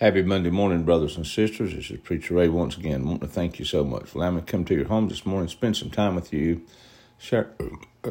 [0.00, 1.72] Happy Monday morning, brothers and sisters.
[1.72, 3.02] This is Preacher Ray once again.
[3.02, 5.08] I want to thank you so much for allowing me to come to your home
[5.08, 6.62] this morning, spend some time with you,
[7.16, 7.52] share,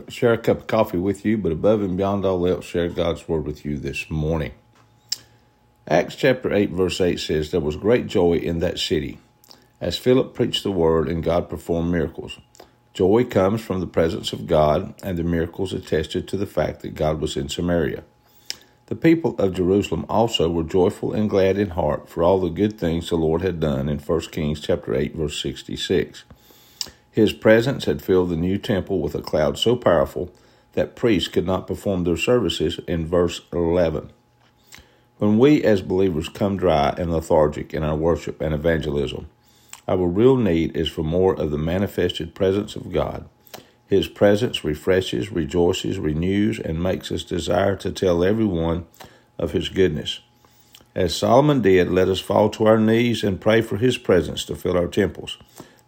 [0.08, 3.28] share a cup of coffee with you, but above and beyond all else, share God's
[3.28, 4.54] Word with you this morning.
[5.86, 9.18] Acts chapter 8, verse 8 says, There was great joy in that city
[9.82, 12.40] as Philip preached the Word and God performed miracles.
[12.94, 16.96] Joy comes from the presence of God, and the miracles attested to the fact that
[16.96, 18.06] God was in Samaria.
[18.94, 22.78] The people of Jerusalem also were joyful and glad in heart for all the good
[22.78, 26.24] things the Lord had done in 1 Kings chapter 8 verse 66.
[27.10, 30.32] His presence had filled the new temple with a cloud so powerful
[30.74, 34.12] that priests could not perform their services in verse 11.
[35.18, 39.28] When we as believers come dry and lethargic in our worship and evangelism,
[39.88, 43.28] our real need is for more of the manifested presence of God
[43.88, 48.86] his presence refreshes, rejoices, renews, and makes us desire to tell everyone
[49.38, 50.20] of His goodness.
[50.96, 54.56] As Solomon did, let us fall to our knees and pray for His presence to
[54.56, 55.38] fill our temples.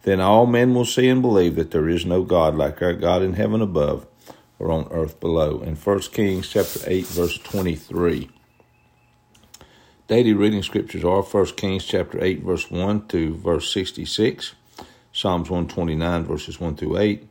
[0.02, 3.22] Then all men will see and believe that there is no God like our God
[3.22, 4.06] in heaven above
[4.58, 5.60] or on earth below.
[5.62, 8.30] In 1 Kings chapter 8, verse 23.
[10.06, 14.54] Daily reading scriptures are 1 Kings chapter 8, verse 1 to verse 66,
[15.12, 17.28] Psalms 129, verses 1 through 8,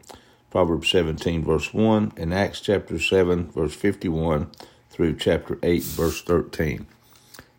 [0.56, 4.50] Proverbs 17, verse 1, and Acts chapter 7, verse 51
[4.90, 6.88] through chapter 8, verse 13.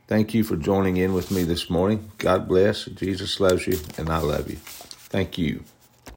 [0.08, 2.11] Thank you for joining in with me this morning.
[2.17, 2.86] God bless.
[2.86, 4.56] Jesus loves you, and I love you.
[4.56, 5.62] Thank you.